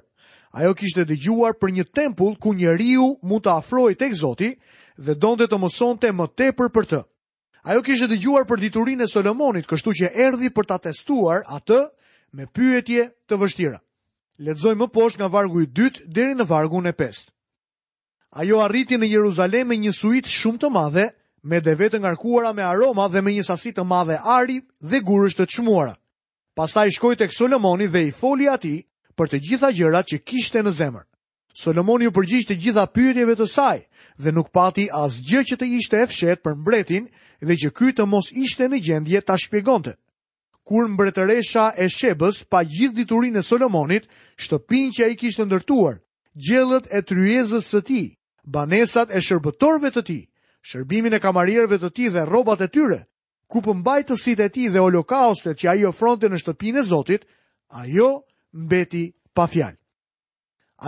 Ajo 0.56 0.72
kishte 0.74 1.04
dëgjuar 1.04 1.52
për 1.60 1.72
një 1.76 1.84
tempull 1.92 2.38
ku 2.40 2.54
njeriu 2.56 3.18
mund 3.20 3.44
të 3.44 3.52
afrohej 3.58 3.98
tek 4.00 4.14
Zoti 4.16 4.54
dhe 4.96 5.14
donte 5.20 5.44
të 5.46 5.58
mësonte 5.60 6.08
më 6.16 6.28
tepër 6.40 6.70
për 6.72 6.88
të. 6.94 7.00
Ajo 7.68 7.82
kishte 7.84 8.08
dëgjuar 8.08 8.48
për 8.48 8.62
diturinë 8.62 9.04
e 9.04 9.10
Solomonit, 9.12 9.68
kështu 9.68 9.92
që 10.00 10.12
erdhi 10.28 10.48
për 10.48 10.68
ta 10.70 10.78
testuar 10.88 11.44
atë 11.44 11.80
me 12.32 12.46
pyetje 12.56 13.04
të 13.28 13.36
vështira. 13.42 13.82
Ledzoj 14.40 14.72
më 14.80 14.88
poshtë 14.94 15.20
nga 15.20 15.28
vargu 15.28 15.60
i 15.60 15.68
dytë 15.68 16.08
deri 16.08 16.32
në 16.38 16.48
vargun 16.48 16.88
e 16.88 16.94
pestë. 16.96 17.28
Ajo 18.40 18.62
arriti 18.64 18.96
në 18.96 19.12
Jeruzalem 19.12 19.68
me 19.68 19.76
një 19.84 19.92
suit 19.96 20.24
shumë 20.28 20.62
të 20.64 20.72
madhe 20.72 21.10
me 21.46 21.60
deve 21.60 21.88
të 21.88 22.00
ngarkuara 22.02 22.52
me 22.54 22.62
aroma 22.64 23.06
dhe 23.08 23.20
me 23.22 23.30
një 23.32 23.44
sasi 23.46 23.72
të 23.72 23.84
madhe 23.86 24.16
ari 24.22 24.60
dhe 24.80 25.00
gurësh 25.00 25.36
të 25.38 25.46
çmuara. 25.52 25.94
Pastaj 26.56 26.90
shkoi 26.96 27.16
tek 27.16 27.32
Solomoni 27.34 27.86
dhe 27.86 28.02
i 28.08 28.10
foli 28.10 28.48
atij 28.50 28.82
për 29.16 29.26
të 29.30 29.38
gjitha 29.48 29.70
gjërat 29.72 30.06
që 30.12 30.18
kishte 30.24 30.62
në 30.62 30.70
zemër. 30.72 31.04
Solomoni 31.54 32.06
u 32.10 32.14
përgjigj 32.14 32.48
të 32.48 32.56
gjitha 32.62 32.84
pyetjeve 32.94 33.34
të 33.38 33.46
saj 33.50 33.78
dhe 34.18 34.30
nuk 34.34 34.50
pati 34.52 34.86
asgjë 34.92 35.42
që 35.50 35.54
të 35.58 35.66
ishte 35.78 35.96
e 36.02 36.06
fshehtë 36.06 36.42
për 36.42 36.54
mbretin 36.58 37.06
dhe 37.42 37.54
që 37.56 37.68
ky 37.70 37.88
të 37.94 38.04
mos 38.06 38.30
ishte 38.34 38.68
në 38.68 38.78
gjendje 38.84 39.20
ta 39.20 39.36
shpjegonte. 39.38 39.94
Kur 40.66 40.88
mbretëresha 40.90 41.72
e 41.78 41.86
Shebës 41.88 42.42
pa 42.50 42.60
gjithë 42.62 42.94
diturinë 42.94 43.40
e 43.40 43.42
Solomonit, 43.46 44.08
shtëpinë 44.36 44.92
që 44.98 45.04
ai 45.06 45.14
kishte 45.16 45.44
ndërtuar, 45.46 46.02
gjellët 46.36 46.90
e 46.92 47.00
tryezës 47.08 47.70
së 47.72 47.80
tij, 47.88 48.06
banesat 48.44 49.08
e 49.14 49.22
shërbëtorëve 49.24 49.90
të 49.96 50.02
tij, 50.08 50.22
shërbimin 50.68 51.16
e 51.16 51.20
kamarierve 51.22 51.78
të 51.80 51.90
ti 51.96 52.08
dhe 52.12 52.26
robat 52.28 52.60
e 52.66 52.68
tyre, 52.68 53.00
ku 53.48 53.62
përmbajtësit 53.64 54.40
e 54.44 54.48
ti 54.52 54.66
dhe 54.68 54.82
holokaustet 54.84 55.56
që 55.60 55.70
ajo 55.72 55.92
ofronte 55.94 56.28
në 56.28 56.40
shtëpin 56.42 56.80
e 56.80 56.82
Zotit, 56.90 57.22
ajo 57.80 58.08
mbeti 58.64 59.04
pa 59.36 59.46
fjalë. 59.48 59.76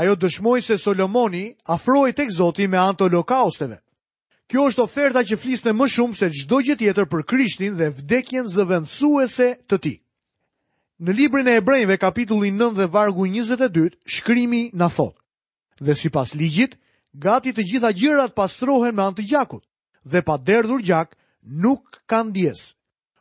Ajo 0.00 0.14
dëshmoi 0.20 0.60
se 0.62 0.76
Solomoni 0.78 1.46
afrojt 1.74 2.20
e 2.20 2.26
këzoti 2.28 2.68
me 2.70 2.78
anto 2.78 3.08
holokausteve. 3.08 3.78
Kjo 4.50 4.64
është 4.68 4.84
oferta 4.84 5.22
që 5.26 5.38
flisne 5.38 5.72
më 5.78 5.86
shumë 5.94 6.16
se 6.18 6.28
çdo 6.42 6.58
gjë 6.66 6.76
tjetër 6.80 7.08
për 7.10 7.24
krishtin 7.30 7.74
dhe 7.78 7.90
vdekjen 7.98 8.48
zëvendësuese 8.50 9.48
të 9.70 9.76
ti. 9.82 9.94
Në 11.00 11.12
librin 11.16 11.48
e 11.48 11.56
ebrejnve, 11.62 11.96
kapitulli 12.02 12.50
9 12.52 12.76
dhe 12.78 12.86
vargu 12.92 13.26
22, 13.26 13.96
shkrimi 14.16 14.62
në 14.76 14.88
thotë. 14.96 15.16
Dhe 15.86 15.94
si 15.96 16.10
pas 16.12 16.34
ligjit, 16.36 16.74
gati 17.14 17.54
të 17.56 17.64
gjitha 17.70 17.90
gjërat 17.96 18.34
pastrohen 18.36 18.94
me 18.94 19.06
antë 19.06 19.24
gjakut 19.30 19.64
dhe 20.04 20.20
pa 20.22 20.36
derdhur 20.36 20.80
gjak 20.82 21.16
nuk 21.44 22.02
kanë 22.06 22.32
djes. 22.34 22.74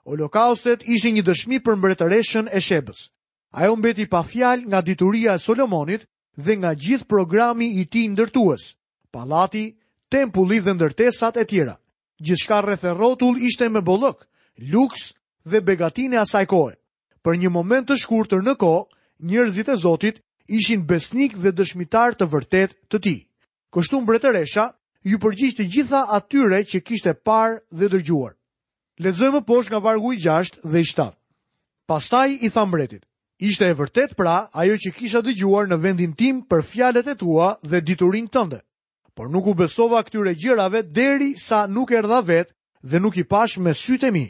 Holokaustet 0.06 0.84
ishin 0.90 1.16
një 1.18 1.24
dëshmi 1.28 1.60
për 1.64 1.76
mbretëreshën 1.76 2.48
e 2.54 2.60
Shebës. 2.62 3.10
Ajo 3.54 3.76
mbeti 3.78 4.06
pa 4.08 4.24
fjalë 4.24 4.66
nga 4.70 4.82
dituria 4.82 5.36
e 5.36 5.42
Solomonit 5.44 6.06
dhe 6.38 6.56
nga 6.56 6.74
gjithë 6.74 7.08
programi 7.08 7.68
i 7.82 7.86
tij 7.86 8.08
ndërtues. 8.10 8.76
Pallati, 9.12 9.76
tempulli 10.10 10.60
dhe 10.62 10.74
ndërtesat 10.74 11.38
e 11.38 11.46
tjera. 11.46 11.76
Gjithçka 12.26 12.62
rreth 12.62 12.86
e 12.86 12.92
rrotull 12.94 13.38
ishte 13.48 13.70
me 13.70 13.82
bollok, 13.82 14.26
luks 14.72 15.14
dhe 15.46 15.62
begatinë 15.62 16.16
e 16.16 16.20
asaj 16.22 16.46
kohe. 16.46 16.74
Për 17.24 17.34
një 17.40 17.50
moment 17.52 17.88
të 17.90 17.98
shkurtër 18.00 18.44
në 18.44 18.54
kohë, 18.56 18.90
njerëzit 19.30 19.70
e 19.72 19.76
Zotit 19.76 20.22
ishin 20.48 20.86
besnik 20.90 21.36
dhe 21.38 21.52
dëshmitar 21.52 22.16
të 22.18 22.26
vërtet 22.32 22.74
të 22.90 22.98
ti. 23.04 23.16
Kështu 23.74 24.02
mbretëresha 24.02 24.66
ju 25.10 25.18
përgjigj 25.24 25.56
të 25.58 25.66
gjitha 25.74 26.01
atyre 26.18 26.60
që 26.70 26.80
kishte 26.86 27.13
parë 27.25 27.56
dhe 27.78 27.88
dërgjuar. 27.94 28.34
Lexojmë 29.04 29.42
poshtë 29.48 29.72
nga 29.74 29.82
vargu 29.86 30.12
i 30.13 30.20
6 30.22 30.60
dhe 30.70 30.80
i 30.84 30.88
7. 30.88 31.10
Pastaj 31.89 32.30
i 32.46 32.50
tha 32.54 32.63
mbretit: 32.68 33.04
Ishte 33.48 33.66
e 33.70 33.74
vërtet 33.80 34.12
pra 34.20 34.36
ajo 34.62 34.75
që 34.84 34.92
kisha 34.98 35.22
dëgjuar 35.25 35.66
në 35.70 35.78
vendin 35.86 36.13
tim 36.20 36.42
për 36.50 36.62
fjalet 36.72 37.08
e 37.10 37.16
tua 37.18 37.48
dhe 37.70 37.82
diturin 37.89 38.28
tënde. 38.36 38.60
Por 39.16 39.32
nuk 39.34 39.48
u 39.48 39.54
besova 39.58 40.04
këtyre 40.06 40.34
gjërave 40.42 40.82
deri 40.98 41.32
sa 41.48 41.66
nuk 41.68 41.92
erdha 41.98 42.20
vet 42.30 42.51
dhe 42.89 42.98
nuk 43.01 43.18
i 43.18 43.24
pash 43.32 43.58
me 43.63 43.72
sytë 43.74 44.12
mi. 44.16 44.25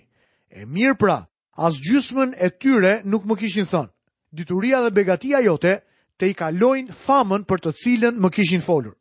E 0.50 0.64
mirë 0.66 0.96
pra, 1.02 1.18
as 1.66 1.76
gjysmën 1.86 2.32
e 2.38 2.48
tyre 2.62 3.02
nuk 3.12 3.26
më 3.28 3.36
kishin 3.42 3.68
thënë. 3.70 3.92
Dituria 4.38 4.80
dhe 4.86 4.94
begatia 4.96 5.42
jote 5.46 5.74
te 6.18 6.30
i 6.30 6.34
kalojnë 6.38 6.94
famën 7.06 7.44
për 7.50 7.60
të 7.66 7.72
cilën 7.82 8.16
më 8.22 8.30
kishin 8.38 8.62
folur 8.66 8.96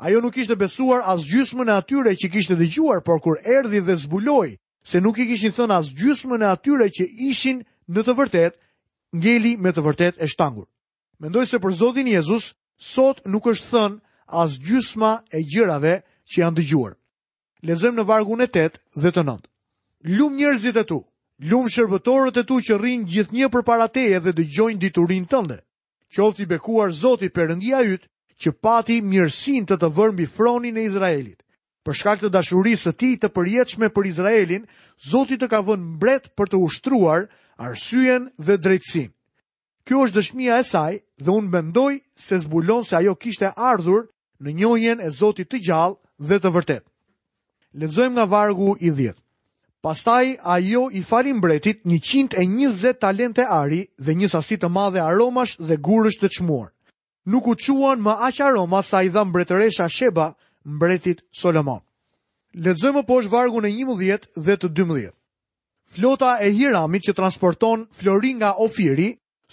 ajo 0.00 0.20
nuk 0.24 0.36
ishte 0.40 0.56
besuar 0.58 1.02
as 1.04 1.24
gjysmën 1.28 1.68
e 1.68 1.74
atyre 1.76 2.12
që 2.16 2.28
kishte 2.32 2.56
dëgjuar, 2.56 3.00
por 3.04 3.20
kur 3.20 3.36
erdhi 3.44 3.80
dhe 3.86 3.96
zbuloi 4.04 4.56
se 4.82 5.00
nuk 5.00 5.18
i 5.20 5.26
kishin 5.28 5.52
thënë 5.52 5.76
as 5.76 5.88
gjysmën 5.92 6.40
e 6.44 6.48
atyre 6.56 6.86
që 6.96 7.04
ishin 7.28 7.60
në 7.92 8.00
të 8.06 8.12
vërtetë, 8.20 8.56
ngeli 9.20 9.52
me 9.60 9.70
të 9.72 9.84
vërtetë 9.84 10.22
e 10.24 10.26
shtangur. 10.32 10.66
Mendoj 11.20 11.44
se 11.50 11.60
për 11.60 11.72
Zotin 11.80 12.08
Jezus 12.08 12.54
sot 12.78 13.20
nuk 13.28 13.44
është 13.52 13.68
thënë 13.74 13.98
as 14.42 14.56
gjysma 14.66 15.12
e 15.36 15.40
gjërave 15.52 15.94
që 16.30 16.36
janë 16.40 16.56
dëgjuar. 16.60 16.94
Lexojmë 17.68 17.98
në 18.00 18.04
vargun 18.08 18.40
e 18.40 18.48
8 18.48 18.80
dhe 19.02 19.10
të 19.12 19.22
9. 19.28 19.36
Lum 20.16 20.32
njerëzit 20.40 20.80
e 20.80 20.84
tu, 20.88 21.00
lum 21.50 21.68
shërbëtorët 21.68 22.40
e 22.40 22.46
tu 22.48 22.56
që 22.64 22.78
rrinë 22.80 23.08
gjithnjë 23.12 23.50
përpara 23.52 23.90
teje 23.92 24.22
dhe 24.24 24.32
dëgjojnë 24.38 24.80
diturinë 24.80 25.28
tënde. 25.28 25.58
Qofti 26.14 26.46
bekuar 26.48 26.88
Zoti 26.96 27.28
Perëndia 27.28 27.82
yt, 27.84 28.08
që 28.40 28.52
pati 28.64 28.96
mirësin 29.04 29.66
të 29.68 29.76
të 29.82 29.88
vërë 29.96 30.14
mbi 30.16 30.26
fronin 30.34 30.76
e 30.80 30.86
Izraelit. 30.88 31.40
Për 31.84 31.96
shkak 31.96 32.22
të 32.24 32.30
dashurisë 32.32 32.90
të 32.92 32.96
tij 33.00 33.14
të 33.20 33.28
përjetshme 33.36 33.88
për 33.94 34.06
Izraelin, 34.10 34.64
Zoti 35.10 35.36
të 35.40 35.48
ka 35.48 35.60
vënë 35.68 35.90
mbret 35.96 36.30
për 36.36 36.50
të 36.52 36.60
ushtruar 36.66 37.26
arsyen 37.68 38.30
dhe 38.40 38.56
drejtsinë. 38.64 39.12
Kjo 39.86 40.02
është 40.06 40.18
dëshmia 40.18 40.58
e 40.60 40.64
saj 40.70 40.92
dhe 41.24 41.30
unë 41.40 41.50
bendoj 41.54 41.92
se 42.20 42.38
zbulon 42.44 42.84
se 42.84 42.96
ajo 43.00 43.14
kishte 43.20 43.52
ardhur 43.56 44.08
në 44.44 44.50
njohjen 44.60 45.00
e 45.04 45.08
Zotit 45.18 45.48
të 45.50 45.60
gjallë 45.66 45.98
dhe 46.28 46.38
të 46.40 46.50
vërtet. 46.56 46.84
Lexojmë 47.80 48.14
nga 48.16 48.24
vargu 48.28 48.74
i 48.80 48.90
dhjetë. 48.90 49.20
Pastaj 49.80 50.24
ajo 50.44 50.90
i 50.92 51.02
fali 51.08 51.32
mbretit 51.32 51.80
120 51.88 52.98
talente 53.00 53.44
ari 53.48 53.80
dhe 54.04 54.12
një 54.20 54.28
sasi 54.28 54.58
të 54.60 54.68
madhe 54.68 55.00
aromash 55.00 55.56
dhe 55.56 55.80
gurësht 55.80 56.20
të 56.24 56.28
qmuar 56.38 56.68
nuk 57.30 57.46
u 57.46 57.54
quan 57.64 58.00
më 58.02 58.12
aq 58.28 58.38
aroma 58.46 58.82
sa 58.82 59.02
i 59.02 59.08
dha 59.08 59.22
mbretëresha 59.24 59.88
Sheba 59.88 60.34
mbretit 60.64 61.22
Solomon. 61.32 61.80
Lexojmë 62.54 63.06
poshtë 63.06 63.30
vargun 63.32 63.64
e 63.64 63.70
11 63.70 64.28
dhe 64.46 64.54
të 64.58 64.68
12. 64.80 65.10
Flota 65.94 66.38
e 66.42 66.50
Hiramit 66.54 67.02
që 67.06 67.14
transporton 67.18 67.86
flori 67.92 68.32
nga 68.34 68.52
Ofiri, 68.62 69.10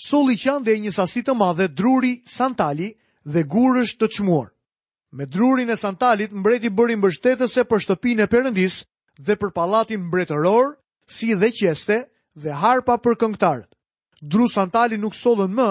soli 0.10 0.36
qande 0.38 0.74
e 0.74 0.80
një 0.80 0.92
sasi 0.94 1.22
të 1.26 1.34
madhe 1.34 1.68
druri 1.68 2.16
Santali 2.30 2.92
dhe 3.26 3.42
gurësh 3.46 3.96
të 3.98 4.08
çmuar. 4.16 4.48
Me 5.12 5.26
drurin 5.26 5.70
e 5.72 5.76
Santalit 5.80 6.32
mbreti 6.36 6.68
bëri 6.70 6.98
mbështetëse 7.00 7.62
për 7.70 7.80
shtëpinë 7.86 8.24
e 8.24 8.28
Perëndis 8.28 8.76
dhe 9.24 9.36
për 9.40 9.54
pallatin 9.56 10.02
mbretëror, 10.04 10.74
si 11.08 11.32
dhe 11.34 11.48
qeste 11.56 11.98
dhe 12.44 12.52
harpa 12.60 12.98
për 13.00 13.16
këngëtarët. 13.22 13.70
Dru 14.22 14.50
Santali 14.52 14.98
nuk 15.00 15.16
sollën 15.16 15.54
më 15.56 15.70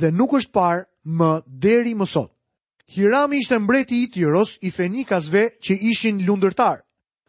dhe 0.00 0.10
nuk 0.10 0.34
është 0.40 0.52
parë 0.52 0.82
më 1.04 1.42
deri 1.46 1.94
më 1.94 2.06
sot. 2.06 2.32
Hirami 2.94 3.38
ishte 3.38 3.58
mbreti 3.58 4.02
i 4.02 4.08
Tiros 4.10 4.58
i 4.62 4.70
Fenikasve 4.70 5.58
që 5.62 5.74
ishin 5.80 6.20
lundërtar. 6.26 6.82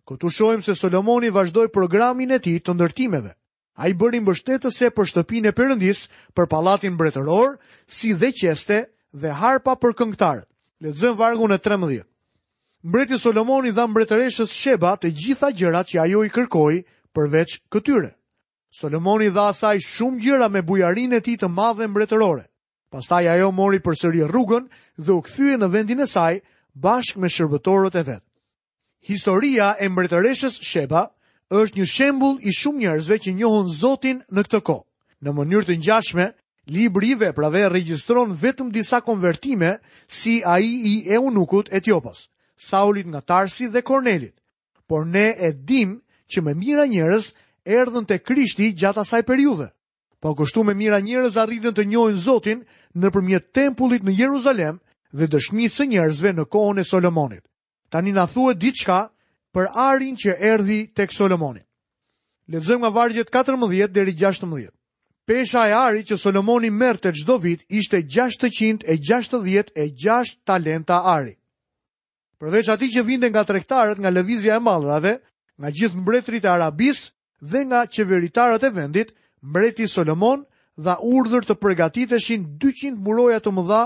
Këtu 0.08 0.30
shojmë 0.30 0.64
se 0.66 0.76
Solomoni 0.76 1.30
vazhdoj 1.32 1.68
programin 1.72 2.32
e 2.32 2.40
ti 2.40 2.60
të 2.60 2.74
ndërtimeve. 2.76 3.32
A 3.80 3.88
i 3.88 3.94
bërin 3.96 4.26
mbështetëse 4.28 4.92
për 4.94 5.06
shtëpin 5.10 5.46
e 5.48 5.56
përëndis 5.56 6.10
për 6.36 6.46
palatin 6.52 6.94
mbretëror, 6.94 7.56
si 7.88 8.14
dhe 8.14 8.34
qeste 8.36 8.84
dhe 9.14 9.30
harpa 9.40 9.76
për 9.80 9.94
këngtarët. 9.98 10.48
Letëzën 10.84 11.16
vargun 11.16 11.54
e 11.54 11.58
13. 11.58 12.04
Mbreti 12.84 13.18
Solomoni 13.18 13.72
dha 13.72 13.88
mbretëreshës 13.88 14.52
Sheba 14.52 14.98
të 15.00 15.14
gjitha 15.16 15.50
gjërat 15.56 15.88
që 15.94 16.02
ajo 16.04 16.24
i 16.26 16.30
kërkoi 16.30 16.84
përveç 17.16 17.62
këtyre. 17.72 18.12
Solomoni 18.80 19.30
dha 19.30 19.48
asaj 19.54 19.80
shumë 19.80 20.20
gjëra 20.22 20.50
me 20.52 20.62
bujarinë 20.62 21.16
e 21.18 21.22
tij 21.22 21.38
të 21.40 21.48
madhe 21.50 21.88
mbretërore. 21.88 22.46
Pastaj 22.94 23.26
ajo 23.26 23.48
mori 23.58 23.80
përsëri 23.82 24.22
rrugën 24.30 24.68
dhe 25.02 25.12
u 25.18 25.22
kthye 25.26 25.56
në 25.58 25.68
vendin 25.74 26.02
e 26.04 26.06
saj 26.10 26.34
bashkë 26.86 27.20
me 27.24 27.30
shërbëtorët 27.36 27.96
e 27.98 28.04
vet. 28.10 28.22
Historia 29.10 29.72
e 29.82 29.90
mbretëreshës 29.90 30.60
Sheba 30.72 31.02
është 31.62 31.80
një 31.80 31.88
shembull 31.94 32.38
i 32.50 32.54
shumë 32.60 32.82
njerëzve 32.84 33.18
që 33.26 33.34
njohun 33.40 33.74
Zotin 33.82 34.22
në 34.36 34.46
këtë 34.46 34.62
kohë. 34.70 34.86
Në 35.26 35.34
mënyrë 35.40 35.68
të 35.72 35.78
ngjashme, 35.82 36.28
libri 36.78 37.10
i 37.18 37.18
veprave 37.24 37.66
regjistron 37.74 38.38
vetëm 38.44 38.70
disa 38.78 39.02
konvertime 39.10 39.74
si 40.20 40.36
ai 40.54 40.70
i 40.94 40.96
eunukut 41.18 41.74
etiopos, 41.80 42.28
Saulit 42.70 43.10
nga 43.10 43.22
Tarsi 43.22 43.68
dhe 43.74 43.82
Kornelit. 43.90 44.36
Por 44.88 45.08
ne 45.10 45.28
e 45.38 45.50
dim 45.70 45.98
që 46.32 46.46
më 46.46 46.54
mira 46.62 46.86
njerëz 46.94 47.32
erdhën 47.80 48.06
te 48.08 48.20
Krishti 48.28 48.70
gjatë 48.78 49.02
asaj 49.02 49.24
periudhe. 49.26 49.74
Po 50.24 50.32
kështu 50.40 50.62
me 50.64 50.72
mira 50.80 51.00
njerëz 51.04 51.36
arritën 51.38 51.74
të 51.76 51.84
njohin 51.92 52.16
Zotin 52.18 52.62
nëpërmjet 53.04 53.50
tempullit 53.58 54.04
në 54.08 54.14
Jeruzalem 54.22 54.76
dhe 55.12 55.28
dëshmisë 55.34 55.76
së 55.80 55.84
njerëzve 55.92 56.30
në 56.38 56.44
kohën 56.54 56.78
e 56.80 56.86
Solomonit. 56.88 57.44
Tani 57.92 58.12
na 58.16 58.24
thuhet 58.32 58.60
diçka 58.64 59.02
për 59.54 59.68
arin 59.76 60.16
që 60.16 60.36
erdhi 60.52 60.88
tek 60.96 61.12
Solomoni. 61.12 61.66
Lexojmë 62.48 62.80
nga 62.86 62.90
vargjet 62.96 63.32
14 63.36 63.88
deri 63.96 64.16
16. 64.24 64.72
Pesha 65.28 65.68
e 65.68 65.72
ari 65.76 66.04
që 66.08 66.16
Solomoni 66.24 66.70
merrte 66.72 67.12
çdo 67.20 67.36
vit 67.44 67.64
ishte 67.68 68.00
666 68.08 70.40
talenta 70.50 71.02
ari. 71.18 71.36
Përveç 72.40 72.70
atij 72.72 72.90
që 72.96 73.04
vinte 73.08 73.28
nga 73.30 73.44
tregtarët 73.48 74.00
nga 74.00 74.12
lëvizja 74.12 74.56
e 74.56 74.60
mallrave, 74.64 75.14
nga 75.60 75.70
gjithë 75.78 75.96
mbretërit 76.00 76.46
e 76.46 76.50
Arabisë 76.56 77.06
dhe 77.52 77.62
nga 77.68 77.82
qeveritarët 77.92 78.64
e 78.64 78.70
vendit, 78.80 79.12
mbreti 79.44 79.86
Solomon 79.92 80.44
dha 80.80 80.96
urdhër 81.04 81.44
të 81.46 81.56
përgatiteshin 81.60 82.46
200 82.64 82.96
muroja 83.06 83.42
të 83.44 83.52
mëdha 83.58 83.82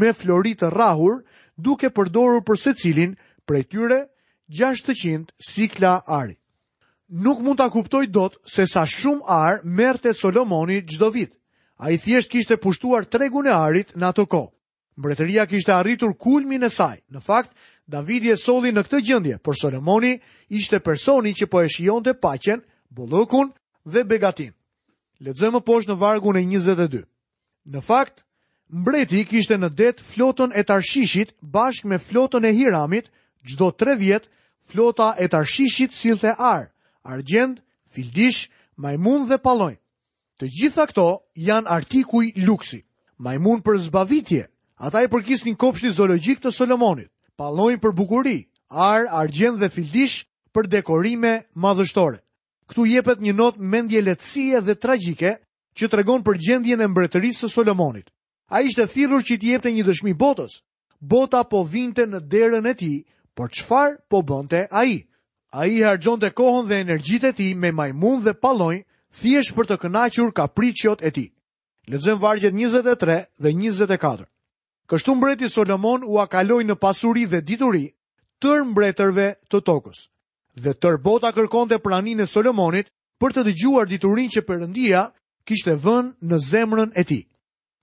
me 0.00 0.12
flori 0.16 0.52
të 0.56 0.68
rrahur, 0.72 1.18
duke 1.58 1.90
përdorur 1.98 2.44
për 2.46 2.60
secilin 2.62 3.16
prej 3.46 3.64
tyre 3.74 3.98
600 4.60 5.34
sikla 5.38 5.96
ari. 6.06 6.38
Nuk 7.12 7.42
mund 7.44 7.58
ta 7.60 7.66
kuptoj 7.68 8.06
dot 8.08 8.38
se 8.48 8.64
sa 8.66 8.86
shumë 8.88 9.24
ar 9.26 9.60
merrte 9.64 10.14
Solomoni 10.16 10.78
çdo 10.88 11.10
vit. 11.12 11.34
Ai 11.82 11.98
thjesht 11.98 12.30
kishte 12.30 12.56
pushtuar 12.56 13.04
tregun 13.04 13.46
e 13.46 13.52
arit 13.52 13.90
në 13.98 14.06
atë 14.12 14.24
kohë. 14.32 14.52
Mbretëria 14.96 15.44
kishte 15.50 15.74
arritur 15.74 16.14
kulmin 16.16 16.62
e 16.62 16.70
saj. 16.70 17.02
Në 17.12 17.20
fakt, 17.20 17.50
Davidi 17.90 18.30
e 18.32 18.36
solli 18.38 18.72
në 18.72 18.86
këtë 18.86 19.02
gjendje, 19.08 19.38
por 19.42 19.58
Solomoni 19.58 20.14
ishte 20.48 20.80
personi 20.80 21.34
që 21.36 21.50
po 21.50 21.60
e 21.60 21.68
shijonte 21.68 22.14
paqen, 22.22 22.62
bullokun 22.88 23.52
dhe 23.84 24.06
begatin. 24.08 24.52
Ledzëmë 25.22 25.60
poshë 25.62 25.90
në 25.92 25.98
vargun 26.00 26.38
e 26.40 26.42
22. 26.50 27.00
Në 27.70 27.80
fakt, 27.86 28.24
mbreti 28.74 29.20
kishte 29.30 29.54
në 29.60 29.68
det 29.78 30.00
flotën 30.02 30.50
e 30.58 30.64
tarshishit 30.66 31.30
bashkë 31.54 31.90
me 31.92 31.98
flotën 32.02 32.42
e 32.42 32.50
hiramit, 32.56 33.06
gjdo 33.46 33.68
tre 33.78 33.94
vjetë 34.00 34.28
flota 34.72 35.12
e 35.22 35.28
tarshishit 35.30 35.94
silte 35.94 36.32
arë, 36.34 36.66
argjend, 37.06 37.60
fildish, 37.94 38.48
majmun 38.82 39.28
dhe 39.30 39.38
palojnë. 39.46 39.78
Të 40.42 40.48
gjitha 40.58 40.88
këto 40.90 41.06
janë 41.46 41.70
artikuj 41.76 42.24
luksi. 42.48 42.82
Majmun 43.22 43.60
për 43.62 43.78
zbavitje, 43.86 44.48
ata 44.82 45.04
i 45.06 45.10
përkis 45.12 45.44
një 45.46 45.54
kopshti 45.62 45.92
zoologjik 46.00 46.42
të 46.42 46.50
Solomonit, 46.56 47.12
palojnë 47.38 47.78
për 47.84 47.94
bukuri, 48.00 48.38
arë, 48.90 49.06
argjend 49.22 49.62
dhe 49.62 49.70
fildish 49.76 50.24
për 50.50 50.66
dekorime 50.74 51.36
madhështore. 51.54 52.18
Këtu 52.70 52.84
jepet 52.88 53.20
një 53.22 53.34
notë 53.36 53.62
mendje 53.74 54.02
letësie 54.02 54.60
dhe 54.62 54.74
tragjike 54.76 55.34
që 55.76 55.88
të 55.88 56.02
për 56.26 56.38
gjendjen 56.46 56.80
e 56.80 56.86
mbretërisë 56.92 57.40
së 57.40 57.48
Solomonit. 57.54 58.10
A 58.52 58.60
ishte 58.60 58.86
thirrur 58.92 59.22
që 59.24 59.38
ti 59.40 59.50
jepte 59.54 59.70
një 59.72 59.84
dëshmi 59.86 60.12
botës. 60.20 60.58
Bota 61.00 61.42
po 61.44 61.64
vinte 61.66 62.04
në 62.06 62.20
derën 62.30 62.66
e 62.68 62.74
ti, 62.78 62.92
por 63.34 63.48
çfarë 63.48 63.96
po 64.10 64.22
bënte 64.22 64.66
a 64.70 64.84
i? 64.84 64.98
A 65.52 65.66
i 65.68 65.80
hargjon 65.84 66.20
të 66.20 66.30
kohën 66.38 66.68
dhe 66.68 66.78
energjit 66.84 67.24
e 67.24 67.32
ti 67.36 67.48
me 67.54 67.72
majmun 67.72 68.22
dhe 68.24 68.34
palloj, 68.42 68.76
thjesh 69.18 69.54
për 69.56 69.66
të 69.68 69.78
kënachur 69.82 70.30
kapriciot 70.36 71.02
e 71.04 71.10
ti. 71.16 71.26
Lëzëm 71.90 72.20
vargjet 72.22 72.52
23 72.54 73.16
dhe 73.42 73.50
24. 73.56 74.28
Kështu 74.88 75.14
mbreti 75.16 75.48
Solomon 75.48 76.04
u 76.04 76.20
akaloj 76.22 76.62
në 76.64 76.76
pasuri 76.82 77.24
dhe 77.32 77.42
dituri 77.48 77.88
tër 78.42 78.64
mbretërve 78.70 79.28
të 79.48 79.60
tokës 79.68 80.06
dhe 80.60 80.74
tërbota 80.74 81.30
kërkon 81.32 81.68
të 81.70 81.78
pranin 81.80 82.20
e 82.20 82.26
Solomonit 82.28 82.88
për 83.20 83.32
të 83.32 83.44
dëgjuar 83.48 83.86
diturin 83.88 84.28
që 84.30 84.44
përëndia 84.44 85.04
kishte 85.48 85.76
vën 85.80 86.12
në 86.28 86.38
zemrën 86.48 86.90
e 86.96 87.04
ti. 87.04 87.20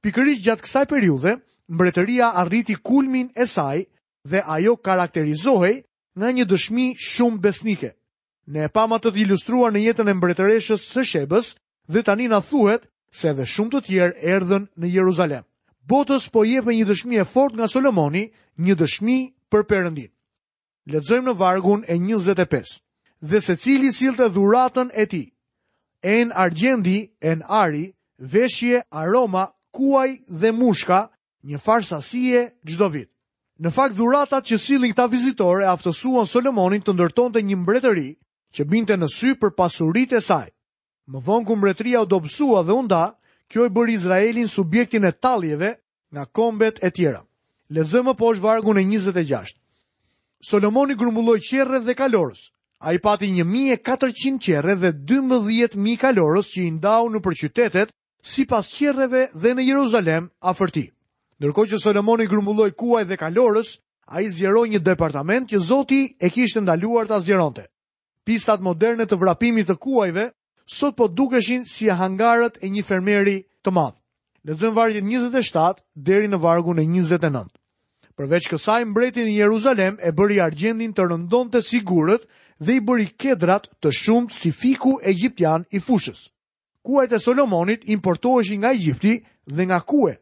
Pikërish 0.03 0.43
gjatë 0.45 0.63
kësaj 0.63 0.85
periude, 0.89 1.33
mbretëria 1.67 2.31
arriti 2.39 2.75
kulmin 2.79 3.31
e 3.35 3.45
saj 3.47 3.83
dhe 4.29 4.43
ajo 4.47 4.75
karakterizohej 4.79 5.83
nga 6.17 6.27
një 6.31 6.45
dëshmi 6.45 6.85
shumë 6.97 7.39
besnike. 7.43 7.89
Ne 8.49 8.65
e 8.65 8.69
pa 8.71 8.87
ma 8.87 8.97
të 8.97 9.13
ilustruar 9.15 9.71
në 9.73 9.83
jetën 9.89 10.09
e 10.09 10.13
mbretëreshës 10.17 10.85
së 10.93 11.03
shebës 11.11 11.53
dhe 11.87 12.01
tani 12.03 12.27
na 12.27 12.39
thuhet 12.41 12.87
se 13.11 13.29
edhe 13.29 13.45
shumë 13.45 13.71
të 13.73 13.81
tjerë 13.87 14.17
erdhen 14.21 14.69
në 14.77 14.87
Jeruzalem. 14.99 15.43
Botës 15.89 16.29
po 16.29 16.43
jepe 16.45 16.73
një 16.73 16.85
dëshmi 16.85 17.17
e 17.21 17.25
fort 17.25 17.53
nga 17.57 17.67
Solomoni, 17.67 18.29
një 18.57 18.75
dëshmi 18.79 19.17
për 19.49 19.63
përëndin. 19.69 20.09
Ledzojmë 20.87 21.27
në 21.29 21.33
vargun 21.35 21.81
e 21.87 21.97
25. 21.99 22.79
Dhe 23.21 23.41
se 23.43 23.55
cili 23.59 23.89
silë 23.91 24.17
të 24.23 24.27
dhuratën 24.35 24.91
e 24.95 25.05
ti, 25.05 25.23
en 26.01 26.29
argjendi, 26.31 27.09
en 27.19 27.41
ari, 27.47 27.89
veshje, 28.19 28.81
aroma, 28.91 29.47
kuaj 29.75 30.07
dhe 30.29 30.51
mushka, 30.55 31.09
një 31.43 31.59
farsasie 31.59 32.47
gjdo 32.67 32.87
vit. 32.95 33.09
Në 33.59 33.69
fakt 33.75 33.97
dhuratat 33.99 34.45
që 34.47 34.57
silin 34.57 34.93
këta 34.93 35.09
vizitore 35.11 35.67
aftësuan 35.67 36.25
Solomonin 36.27 36.81
të 36.81 36.93
ndërton 36.95 37.33
të 37.35 37.41
një 37.43 37.57
mbretëri 37.59 38.09
që 38.55 38.63
binte 38.71 38.95
në 38.97 39.07
sy 39.11 39.33
për 39.41 39.51
pasurit 39.59 40.15
e 40.15 40.21
saj. 40.23 40.47
Më 41.11 41.19
vonë 41.25 41.45
ku 41.47 41.55
mbretëria 41.59 41.99
u 41.99 42.07
dobësua 42.07 42.63
dhe 42.63 42.75
unda, 42.79 43.01
kjo 43.51 43.65
i 43.67 43.73
bërë 43.75 43.97
Izraelin 43.97 44.47
subjektin 44.47 45.03
e 45.03 45.11
taljeve 45.11 45.73
nga 46.13 46.23
kombet 46.25 46.79
e 46.79 46.89
tjera. 46.95 47.21
Lezëmë 47.75 48.15
po 48.17 48.31
është 48.31 48.45
vargun 48.47 48.79
e 48.79 48.85
26. 48.87 49.58
Solomoni 50.41 50.95
grumbulloi 50.95 51.41
qerre 51.43 51.79
dhe 51.83 51.93
kalorës. 51.93 52.47
A 52.79 52.93
i 52.95 52.99
pati 53.03 53.27
1400 53.43 54.39
qerre 54.39 54.75
dhe 54.79 54.91
12.000 54.93 55.97
kalorës 55.99 56.47
që 56.53 56.61
i 56.63 56.71
ndau 56.77 57.09
në 57.11 57.19
qytetet 57.25 57.91
si 58.23 58.45
pas 58.45 58.67
qerreve 58.71 59.27
dhe 59.35 59.49
në 59.53 59.65
Jeruzalem 59.67 60.29
a 60.39 60.53
fërti. 60.55 60.85
Nërko 61.43 61.65
që 61.71 61.77
Solomoni 61.83 62.27
grumbulloi 62.27 62.71
kuaj 62.71 63.03
dhe 63.05 63.17
kalorës, 63.17 63.77
a 64.07 64.21
i 64.21 64.29
zjeroj 64.31 64.67
një 64.69 64.79
departament 64.79 65.49
që 65.51 65.59
zoti 65.59 66.15
e 66.23 66.29
kishtë 66.31 66.63
ndaluar 66.63 67.05
të 67.07 67.19
azjeronte. 67.19 67.67
Pistat 68.25 68.61
moderne 68.63 69.03
të 69.05 69.19
vrapimit 69.19 69.67
të 69.67 69.75
kuajve, 69.75 70.29
sot 70.65 70.95
po 70.97 71.07
dukeshin 71.07 71.65
si 71.65 71.91
hangarët 71.91 72.57
e 72.63 72.67
një 72.69 72.83
fermeri 72.83 73.41
të 73.63 73.75
madhë. 73.75 73.99
Lezëm 74.47 74.73
vargjet 74.73 75.03
27 75.03 75.83
deri 75.95 76.31
në 76.31 76.39
vargun 76.41 76.79
e 76.79 76.87
29. 76.87 77.58
Përveç 78.19 78.49
kësaj, 78.51 78.81
mbretin 78.91 79.29
i 79.31 79.37
Jeruzalem 79.37 79.93
e 80.03 80.11
bëri 80.11 80.41
argjendin 80.43 80.91
të 80.91 81.03
rëndon 81.07 81.47
të 81.53 81.61
sigurët 81.63 82.25
dhe 82.59 82.73
i 82.75 82.81
bëri 82.83 83.05
kedrat 83.21 83.69
të 83.79 83.93
shumët 83.95 84.33
si 84.35 84.49
fiku 84.51 84.97
e 84.99 85.13
i 85.13 85.79
fushës. 85.79 86.25
Kuajt 86.83 87.15
e 87.15 87.19
Solomonit 87.19 87.87
importoheshin 87.87 88.59
nga 88.59 88.73
Egjipti 88.75 89.13
dhe 89.47 89.63
nga 89.65 89.79
kue. 89.79 90.17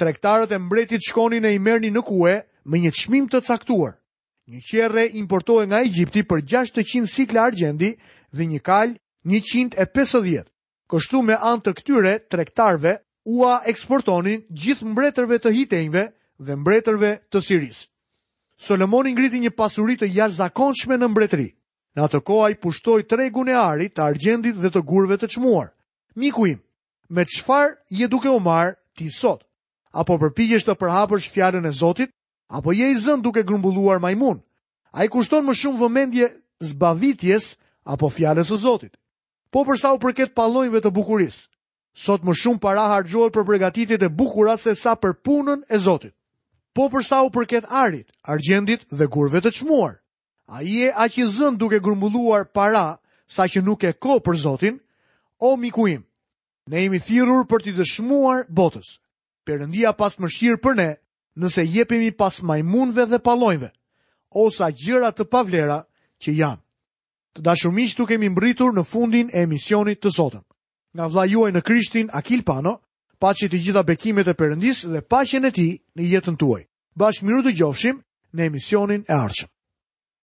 Trektarët 0.00 0.52
e 0.52 0.58
mbretit 0.64 1.02
shkonin 1.08 1.44
e 1.44 1.52
i 1.54 1.58
merni 1.60 1.90
në 1.92 2.02
kue 2.08 2.34
me 2.64 2.78
një 2.78 2.90
qmim 3.02 3.28
të 3.28 3.40
caktuar. 3.44 3.92
Një 4.48 4.60
qerre 4.70 5.04
importohej 5.20 5.66
nga 5.68 5.84
Egjipti 5.84 6.22
për 6.24 6.40
600 6.40 7.04
sikla 7.16 7.44
argjendi 7.50 7.92
dhe 8.32 8.44
një 8.48 8.60
kal 8.64 8.96
150. 9.28 10.44
Kështu 10.88 11.18
me 11.22 11.36
anë 11.36 11.62
të 11.64 11.72
këtyre 11.78 12.16
trektarve, 12.32 12.96
ua 13.28 13.60
eksportonin 13.68 14.46
gjithë 14.48 14.86
mbretërve 14.94 15.36
të 15.42 15.52
hitenjve, 15.58 16.12
dhe 16.38 16.56
mbretërve 16.56 17.16
të 17.32 17.40
Siris. 17.44 17.86
Solomon 18.56 19.08
ngriti 19.12 19.40
një 19.40 19.52
pasuri 19.56 19.96
të 19.96 20.08
jashtëzakonshme 20.10 20.98
në 20.98 21.08
mbretëri. 21.08 21.48
Në 21.96 22.00
atë 22.04 22.20
kohë 22.28 22.46
ai 22.46 22.54
pushtoi 22.60 23.04
tregun 23.08 23.48
e 23.48 23.56
arit, 23.56 23.94
të 23.96 24.02
argjendit 24.04 24.56
dhe 24.60 24.70
të 24.72 24.82
gurëve 24.84 25.16
të 25.18 25.28
çmuar. 25.36 25.70
Miku 26.14 26.46
im, 26.46 26.60
me 27.08 27.24
çfarë 27.24 27.76
je 27.90 28.08
duke 28.08 28.28
u 28.28 28.40
marr 28.40 28.74
ti 28.96 29.08
sot? 29.12 29.44
Apo 29.92 30.16
përpiqesh 30.20 30.64
të 30.68 30.74
përhapësh 30.76 31.30
fjalën 31.32 31.64
e 31.68 31.72
Zotit, 31.72 32.10
apo 32.52 32.72
je 32.72 32.90
i 32.90 32.96
zënë 32.96 33.22
duke 33.24 33.42
grumbulluar 33.42 33.98
majmun? 33.98 34.42
Ai 34.92 35.08
kushton 35.08 35.44
më 35.46 35.54
shumë 35.56 35.80
vëmendje 35.80 36.26
zbavitjes 36.60 37.56
apo 37.84 38.08
fjalës 38.08 38.52
së 38.52 38.58
Zotit? 38.60 38.96
Po 39.52 39.64
për 39.64 39.80
sa 39.80 39.92
u 39.96 39.98
përket 40.00 40.34
pallojve 40.36 40.80
të 40.84 40.92
bukurisë, 40.92 41.48
sot 41.96 42.24
më 42.28 42.36
shumë 42.36 42.60
para 42.60 42.84
harxhohet 42.92 43.32
për 43.32 43.46
përgatitjet 43.48 44.02
e 44.02 44.12
bukura 44.12 44.56
sesa 44.60 44.96
për 45.00 45.16
punën 45.24 45.64
e 45.68 45.76
Zotit 45.78 46.15
po 46.76 46.86
përsa 46.92 47.22
u 47.24 47.30
përket 47.32 47.64
arit, 47.72 48.06
argjendit 48.28 48.84
dhe 48.92 49.06
gurve 49.08 49.40
të 49.40 49.50
qmuar. 49.58 49.94
A 50.52 50.60
i 50.62 50.82
e 50.86 50.90
aqizën 51.04 51.56
duke 51.56 51.80
grumbulluar 51.80 52.44
para 52.52 52.98
sa 53.26 53.46
që 53.48 53.62
nuk 53.64 53.84
e 53.88 53.92
ko 53.94 54.20
për 54.20 54.36
Zotin, 54.44 54.76
o 55.40 55.56
mikuim, 55.56 56.02
ne 56.68 56.84
imi 56.84 57.00
thirur 57.00 57.48
për 57.48 57.60
t'i 57.64 57.72
dëshmuar 57.80 58.44
botës. 58.52 59.00
Perëndia 59.48 59.94
pas 59.96 60.12
shqirë 60.20 60.60
për 60.60 60.74
ne, 60.76 60.90
nëse 61.40 61.64
jepemi 61.64 62.12
pas 62.12 62.42
majmunve 62.44 63.06
dhe 63.08 63.18
pallojve, 63.24 63.72
ose 64.44 64.68
gjëra 64.84 65.10
të 65.16 65.24
pavlera 65.32 65.80
që 66.22 66.30
janë. 66.40 66.62
Të 67.36 67.40
dashur 67.40 67.72
miq, 67.72 67.96
tu 67.96 68.04
kemi 68.06 68.28
mbritur 68.32 68.72
në 68.76 68.84
fundin 68.84 69.30
e 69.32 69.42
emisionit 69.44 70.00
të 70.00 70.12
sotëm. 70.18 70.44
Nga 70.96 71.04
vlla 71.10 71.24
juaj 71.28 71.50
në 71.52 71.60
Krishtin 71.66 72.08
Akil 72.12 72.44
Pano, 72.44 72.76
paqit 73.22 73.52
të 73.52 73.58
gjitha 73.66 73.82
bekimet 73.90 74.28
e 74.28 74.34
Perëndisë 74.40 74.90
dhe 74.94 75.02
paqen 75.14 75.48
e 75.48 75.52
tij 75.58 75.72
në 75.96 76.02
jetën 76.12 76.36
tuaj. 76.40 76.62
Bashkë 77.00 77.26
miru 77.28 77.44
të 77.46 77.56
gjofshim 77.60 78.00
në 78.36 78.48
emisionin 78.50 79.04
e 79.08 79.14
arqëm. 79.24 79.50